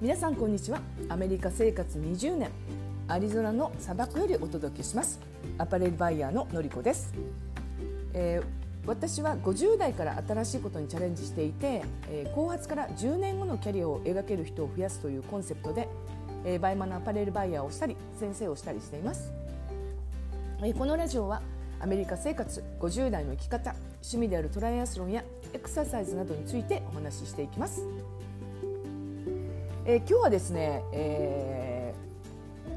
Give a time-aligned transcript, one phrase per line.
[0.00, 0.80] 皆さんこんにちは。
[1.10, 2.50] アメリカ生活20年。
[3.06, 5.20] アリゾナの砂漠よりお届けします。
[5.58, 7.12] アパレルバイヤーののりこです、
[8.14, 15.86] えー、私は50代から新しいことにチャレンジしていて、えー、後発から10年後のキャリアを描ける人を増やすというコンセプトで、
[16.46, 19.34] えー、バイマのアパレルバイヤーをしたり先生をしたりしています、
[20.62, 21.42] えー、このラジオは
[21.78, 27.82] アメリカ生活50代の生き方趣味であるトライアスロンやエクササイズなどについてお話ししていきます。
[29.90, 31.92] えー、今日はですね、え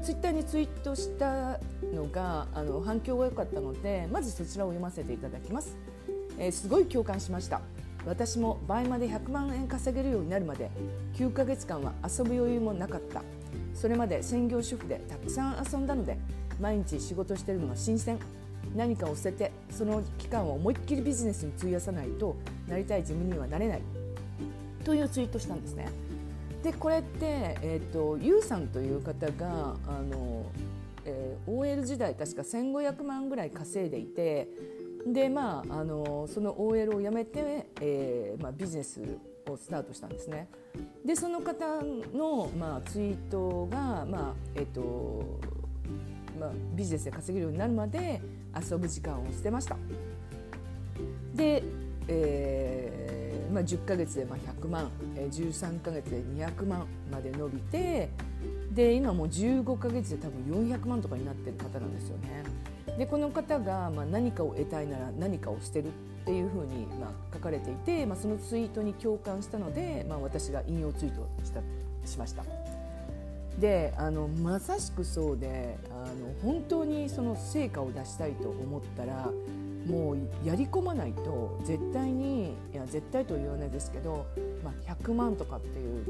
[0.00, 1.60] ツイッターにツイートした
[1.94, 5.76] のがあの反響が良かったのでまずそちらを読ませていただきます、
[6.40, 7.60] えー、すごい共感しました。
[8.04, 10.70] 私も倍まで100万円稼げるようになるまで
[11.14, 13.22] 9ヶ月間は遊ぶ余裕もなかった。
[13.74, 16.18] それまで専業主婦でたくさん遊んだので
[16.60, 18.18] 毎日仕事してるのが新鮮。
[18.74, 22.34] 何かを捨ててその期間を思いっきりビジネスに費やさないと
[22.66, 23.82] なりたい自分にはなれない。
[24.84, 25.88] というツイートしたんですね。
[26.64, 30.46] でこれって、えーと、ユウさんという方があの、
[31.04, 34.48] えー、OL 時代確か1500万ぐらい稼いでいて
[35.06, 39.02] で、まあ、あのその OL を辞めて、えーまあ、ビジネス
[39.46, 40.48] をスタートしたんですね。
[41.04, 45.38] でその方の、まあ、ツイートが、まあえーと
[46.40, 48.22] まあ、ビジネスで稼げるようになるまで
[48.58, 49.76] 遊ぶ時間を捨てました。
[51.34, 51.62] で、
[52.08, 52.73] えー
[53.54, 58.10] まあ、10ヶ月でま100万13ヶ月で200万まで伸びて
[58.72, 62.42] で今もう15ヶ月で多分400万とかになってる方なんですよね。
[62.98, 65.90] でこの方がまあ何かを得たいなら何かを捨てるっ
[66.24, 71.60] ていうふうにまあ書かれていて、まあ、そのツイートに共感したので、まあ、私が引用ツイートした
[72.04, 72.44] しました。
[73.58, 79.30] であのまさしくそうであの本当にその成果を出したいと思ったら
[79.86, 84.26] もうやり込まないと絶対にいや絶対とは言わないですけど、
[84.62, 86.04] まあ、100万とかっていう、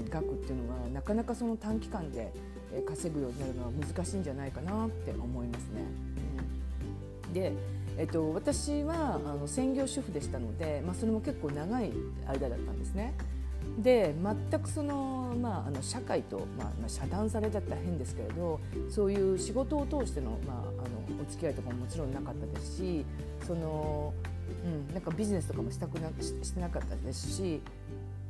[0.00, 2.32] うん、額っていうのはなかなかその短期間で
[2.86, 5.82] 稼ぐようになるのは難しいんじゃないかなって思いますね。
[7.26, 7.52] うん、で
[7.96, 11.92] えっと、私はあの専業主婦でしたので、まあ、それも結構長い
[12.26, 13.14] 間だったんですね。
[13.78, 14.14] で
[14.50, 20.93] 全くその,、まあ、あの社会と、まあ、まあ、遮断されたって変ですけれどそういう仕事を通しての,、まあ、あの
[21.26, 23.04] お付き合いとかももちろんなかったですし
[23.46, 24.12] その、
[24.64, 27.60] うん、なんかビジネスとかもしたくなしてなかったですし、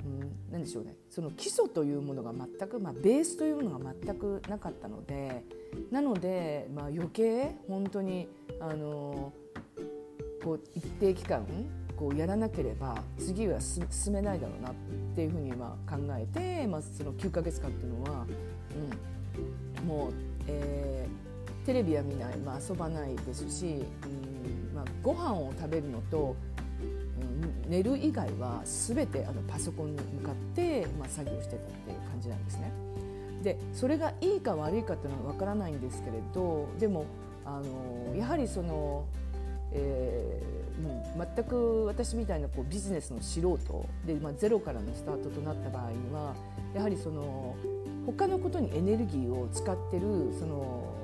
[0.04, 0.94] うん、何でしょうね。
[1.10, 5.44] その基礎というものが全く、まあ、ベースというものが全くなかったので
[5.90, 8.28] なので、まあ、余計本当に
[8.60, 9.32] あの
[10.42, 11.46] こう一定期間
[11.96, 14.74] こうやらなければ次は進めないだろうなっ
[15.14, 18.26] ていうふうにま考えて、まあ、その9ヶ月間っていうのは、
[19.80, 20.12] うん、もう、
[20.48, 20.83] えー、
[21.64, 26.36] テレビは見ない、まあ、遊ばないですし、うんまあ、ご飯を食べるのと、
[27.64, 32.72] うん、寝る以外は全てあのパソコンに向かって、まあ、作業してたっていう感じなんですね。
[33.42, 37.04] でそれがいいか悪いかっていうのは分からないんですけれどでも
[37.44, 39.04] あのやはりその、
[39.72, 46.34] えーう、全く私みたいなこうビジネスの素人で、まあ、ゼロからのスタートとなった場合には
[46.74, 47.56] やはりその
[48.06, 51.03] 他のことにエネルギーを使ってるその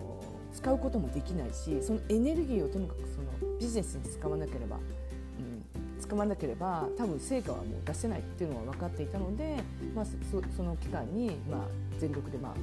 [0.53, 9.57] 使うこともできないしそのエネルギーをとにかくそのビジネスに使わなければ、うん、使わなければ多分成果はもう出せないっていうのは分かっていたので、
[9.95, 10.13] まあ、そ
[10.57, 11.61] その期間に、まあ、
[11.99, 12.55] 全力で、まあ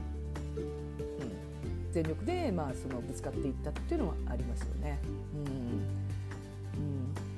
[0.57, 4.99] うん、全力で、まあ、そのぶつかっていったっていうのはありますよね。
[5.35, 5.97] うん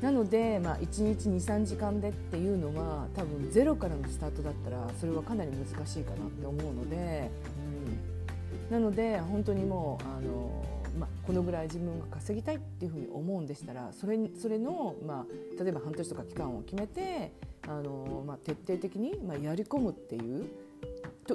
[0.01, 7.29] なので、まあ、1日23時間でっていうのは多分ゼロからのスタートだったらそれはかなり難しいかなって思うので、
[8.69, 10.65] なので本当にもうあの、
[10.99, 17.31] まあ、このぐらい自分が稼ぎたいっていうふうに思うんでしたらそれそれの、まあ、例えば半年とか期間を決めて
[17.67, 20.47] あの、まあ、徹底的に、まあ、やり込むっていう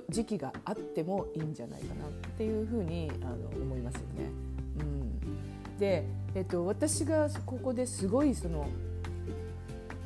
[0.09, 4.31] 時期があってもいいんじゃないかなっていうふうにあの思いますよね。
[4.81, 8.67] うん、でえっと、私がここですごいその、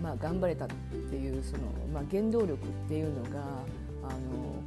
[0.03, 1.63] まあ、頑張れたっていうその、
[1.93, 2.57] まあ、原動力っ
[2.87, 3.41] ていうのが
[4.03, 4.63] あの、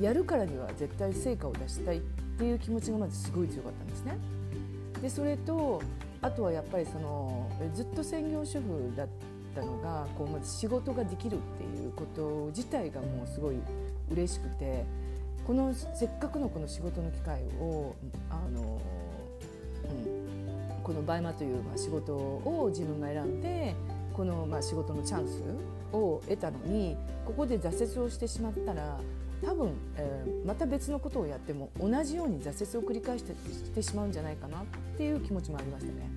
[0.00, 2.00] やるからには絶対成果を出したいっ
[2.38, 4.18] ていう気持ちがまずすごい強かったんですね。
[5.00, 5.82] でそれと
[6.22, 9.08] あとはやっぱりそのずっと専業主婦だっ
[9.54, 13.56] たのがこうまず仕事ができるっていうこと自体がもうすごい
[14.10, 14.84] 嬉しくて
[15.44, 17.96] このせっかくのこの仕事の機会を
[18.30, 18.80] あの
[19.84, 20.22] うん
[20.82, 23.74] このバイマというまあ仕事を自分が選んで
[24.12, 25.42] このまあ仕事のチャンス
[25.92, 29.00] を得たのにここで挫折をしてしまったら
[29.44, 34.64] 多分、えー、また別のことをやっても同じように挫折を繰り返してしてしまうんじゃないかなっ
[34.96, 36.10] ていう気持ちもありましたね。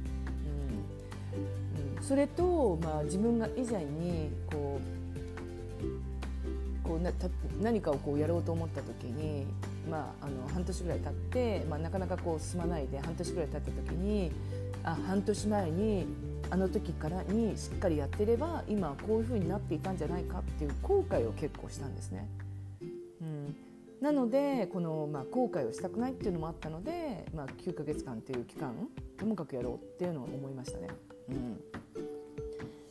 [1.76, 4.96] うん、うん、それと、まあ、自分が以前にこう
[6.88, 7.28] こうなた
[7.62, 9.46] 何かをこうやろうと思った時に、
[9.90, 14.32] まあ、あの半年ぐらい経って、まあ、なかなかこう進まないで半年ぐらい経った時に
[14.84, 16.06] あ半年前に
[16.52, 22.28] あの時からにしっかりやってれば今こういうふうになっていたんじゃないかっていう後悔を結構したんですね。
[24.06, 28.72] なのでこの、まあ、後悔をしたくないっていうのもあったので、まあ、9ヶ月間っていう期間
[29.18, 30.90] ともかくやろうっていうのを思いましたね。
[31.30, 31.56] うん、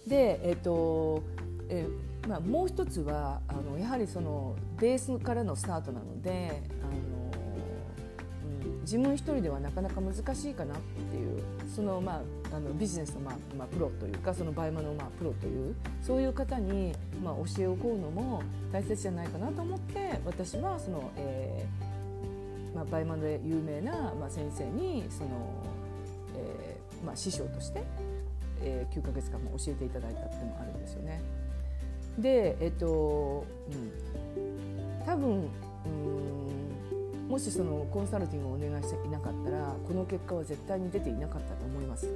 [0.08, 1.22] で、えーと
[1.69, 12.22] えーまあ、もう一つはあのやはりそのベースからのスタートなのであの、うん、自分一人ではなかなか難しいかなっていうその、まあ、
[12.55, 18.43] あのビジネスの、まあまあ、プロというかそのバイマの、まあ、プロというそういう方に、まあ、教えを請うのも
[18.73, 25.31] 大切じゃないかなと思って私はその、えーまあ、バイマで有名な、まあ、先生にその、
[26.37, 27.83] えーまあ、師匠として、
[28.61, 31.21] えー、9ヶ月間も教えていただいたってもあるんですよね。
[32.19, 33.45] でえっと、
[34.37, 35.49] うん、多分
[35.87, 42.09] うんもしそのコンサルティングをお願いしていなかったらこの結果は絶対に出ていなかったと思います。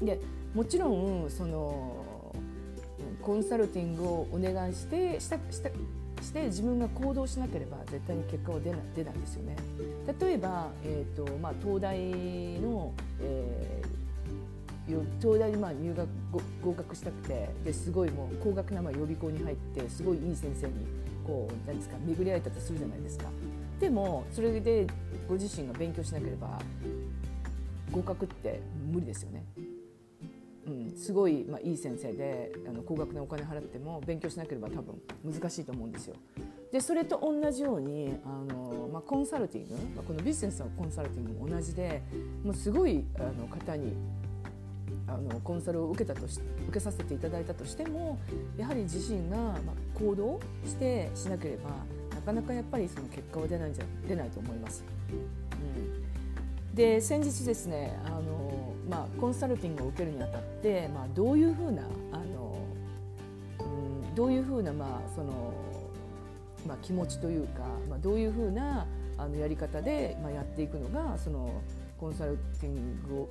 [0.00, 0.20] うん、で
[0.54, 1.96] もちろんその
[3.20, 5.70] コンサルティングをお願いしてしたした
[6.22, 9.56] して自分が行動しなければ絶対に結果は出ない出ないですよね。
[10.20, 11.98] 例えば、えーとまあ、東大
[12.60, 13.82] の、え
[15.20, 16.08] 東大にまあ入学
[16.62, 20.86] 合格したくてですごいもう高額なまあ予備校に入ってすごいいい先生に
[21.24, 23.26] こう何ですか巡り合えたとするじゃないですか。
[23.80, 24.86] でもそれで
[25.28, 26.60] ご自身が勉強しなければ
[27.92, 28.60] 合格って
[28.92, 29.44] 無理ですよね。
[30.66, 34.94] うん、すごい、まあ、いい先生であの高額なお金払っても勉強しなければ多分
[35.24, 36.14] 難しいと思うんですよ。
[36.70, 42.02] でそれと同じようにあの、まあ、コンサルティング、まあ、このビジネスのコンサルティングも同じで
[42.44, 43.92] もうすごいあの方に
[45.06, 48.18] あのコンサルを受けたとし受けさせていただいたとしても
[48.56, 51.70] やはり自身が、まあ、行動してしなければ
[52.14, 54.84] なかなかやっぱりその結果は出ないんじゃ出ないと思います。
[55.10, 56.31] うん、
[56.74, 61.82] で先日ですねあの、まあ、コンサルティングを受けるにあたって、まあ、どういうふうな
[62.12, 62.56] あの、
[63.60, 63.62] う
[64.12, 65.52] ん、どういうふうな、まあその
[66.66, 68.86] まあ、気持ちというか、まあ、どういうふうな
[69.18, 71.60] あのやり方で、まあ、やっていくのがその
[71.98, 73.28] コンサルティングを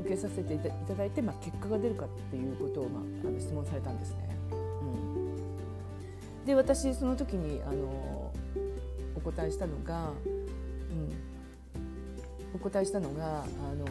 [0.00, 4.36] 受けさせていただいて、まあ、結果が出るかっていうことを、まあ、あの質問されたんですね。
[4.50, 8.32] うん、で私その時にあの
[9.14, 10.10] お答えしたのが、
[12.54, 13.84] お答えしたのがあの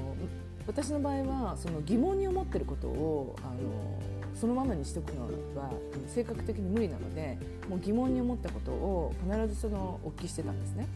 [0.66, 4.00] 私の場合はその疑問に思ってることをあの
[4.40, 5.26] そのままにしておくの
[5.60, 5.70] は
[6.08, 7.38] 性格的に無理なので
[7.70, 10.88] もう疑問に思ったことを必ずそのお聞きしてたんですね。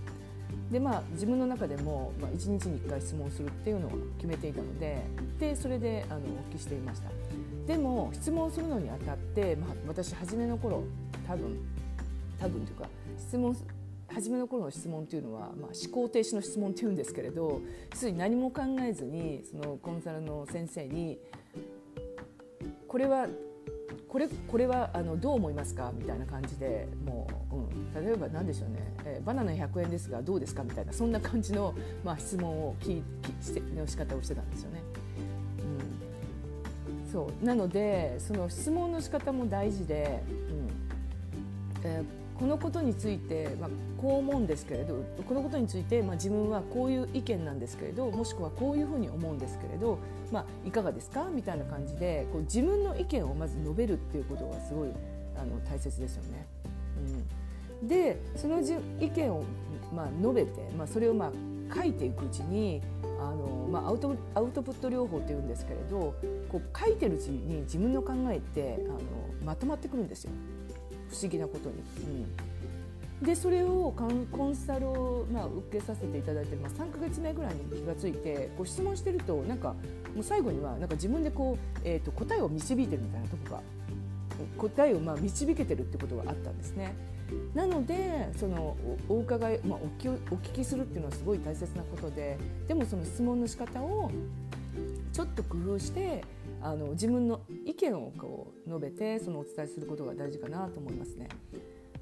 [0.72, 5.02] でまあ自分の中でも、まあ、1日に1回質問するっていうのを決めていたので
[5.40, 6.22] でそれであのお
[6.52, 7.10] 聞きしていました
[7.68, 10.84] でも質問するのにあたって、まあ、私初めの頃
[11.26, 11.58] 多分
[12.40, 13.56] 多分というか質問
[14.18, 17.62] 初めの頃の質問というのは、まあ、思考停止の質問というんですけれど
[17.94, 21.20] すでに何も考えずにそのコンサルの先生に
[22.88, 23.28] これは
[24.10, 25.94] これこれはあのどう思いますか？
[25.96, 30.64] みたいな感じでもう、うん、例えば何でしょうね、えー、バナナ100円ですがどうですか？
[30.64, 34.82] みたいなそんな感じの、まあ、質問を聞きしての仕方をしてたんですよね。
[37.06, 37.46] うん、そう。
[37.46, 41.88] なのでその質問の仕方も大事で、うん。
[41.88, 49.98] えーこのことについて、まあ、こう思うんですけれどこのことについて、まあ、自分はこういう意見なんですけれどもしくはこういうふうに思うんですけれど、
[50.32, 51.30] まあ、いかがですか？
[51.34, 54.90] みたいな感じでこう自分の意見をまず述べるっていうことがすごい
[55.36, 56.46] あの大切ですよね。
[57.82, 59.44] うん、でそのじ意見を、
[59.94, 61.32] まあ、述べて、まあ、それをまあ
[61.76, 62.82] 書いていくうちに
[63.20, 66.16] あの、まあ、アウトアウトプット療法っていうんですけれど
[66.50, 69.00] こう書いてるうちに自分の考えってあの
[69.44, 70.32] まとまってくるんですよ。
[71.10, 71.76] 不思議なことに。
[73.22, 73.94] うん、でそれを
[74.32, 79.76] コンサルを、まあ、受けさせていただいて、まあ、3か月目ぐらいに気が付いてこう質問してるとなんか
[80.16, 83.62] もう最後にはなんか自分でこう、えーと、答えを導いてるみたいなとこが
[84.58, 86.94] 答えをまあ導けてるってことがあったんですね。
[87.54, 88.78] なのでその
[89.10, 92.38] お伺い、まあ、おお聞きするっていうのはすごい大切なことで
[92.68, 94.10] でもその質問の仕方を
[95.12, 96.24] ちょっと工夫して
[96.62, 97.37] あの自分の
[97.78, 101.30] 見をこう述べてそのお伝えすることが大事かなと思いますね。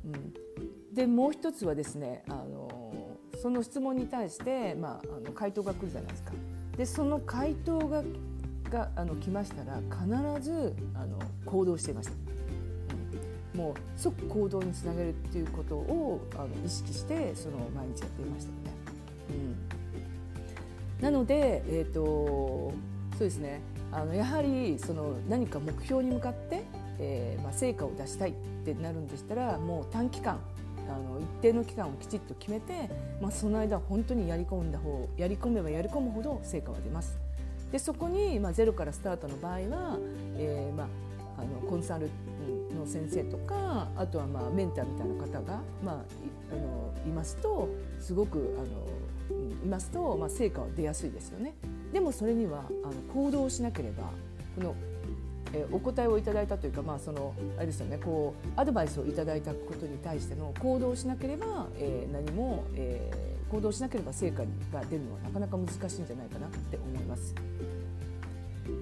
[0.06, 6.32] うん、でもう一つはですねあのその質問に対して、まあ、あの回答が来るじゃないですか。
[6.78, 8.04] でその回答が
[8.70, 12.14] があの来ましたら必ずあの行動していました。
[13.54, 18.72] うん、もう即行動につなげるっていうことをあの意識してその毎日やっていましたよね。
[21.00, 22.74] うん、なので、えーと
[23.18, 23.62] そうですね
[23.96, 26.64] あのやはりその何か目標に向かって
[27.00, 28.34] えーまあ、成果を出したいっ
[28.64, 30.40] てなるんでしたらもう短期間
[30.88, 32.90] あの一定の期間をきちっと決めて、
[33.22, 37.18] まあ、その間本当にやり込んだ方やり込めばやり込むほど成果は出ます。
[37.72, 39.98] でそこに、まあ、ゼロからスタートの場合は、
[40.38, 40.88] えーまあ、
[41.40, 42.10] あのコンサル
[42.78, 45.98] の先生とかあとは、まあ、メンターみたいな方が、まあ、い
[46.52, 47.68] あのいますと
[48.00, 51.56] すごくあのいますと、まあ、成果は出やすいですよね。
[51.96, 54.04] でもそれにはあの行動しなければ
[54.58, 54.76] この
[55.54, 67.34] えお答えをいただいたというか、まあ、そのあれですよねこうアドバイスをいただいたことに対しての行動しなければ、えー、何も、えー、行動しなければ成果が出るのはなかなか難しいんじゃないかなって思います。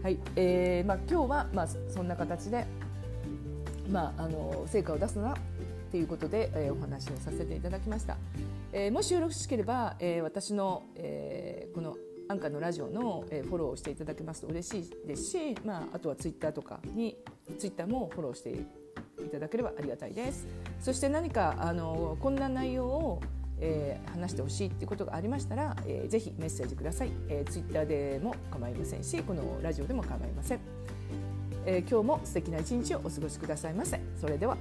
[0.01, 2.65] はいえーまあ、今日は、まあ、そんな形で、
[3.91, 5.37] まあ、あの成果を出すな
[5.91, 8.17] ということで、えー、お話をさせていただきました。
[8.71, 11.95] えー、もしよろしければ、えー、私の、えー、この
[12.29, 17.17] アンカーのラジオの、えフォローをしていただけますと嬉しいですし、まあ、あとはツイッターとかに
[17.57, 20.47] ツイッターもフォローしていただければありがたいです。
[20.79, 23.21] そして何かあのこんな内容を、
[23.59, 30.59] えー、話してほしいっていうことがありましたら、えー、ぜひメッセージください、えー、ツイッターでも構いませんしこのラジオでも構いません、
[31.65, 33.99] えー、今日も素敵な一日をお過ごしくださいませ。
[34.19, 34.57] それでは。